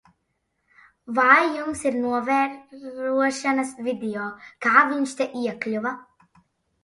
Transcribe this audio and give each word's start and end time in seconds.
Vai 1.17 1.41
jums 1.57 1.81
ir 1.89 1.97
novērošanas 2.05 3.73
video, 3.89 4.25
kā 4.67 4.73
viņš 4.93 5.13
te 5.21 5.27
iekļuva? 5.43 5.93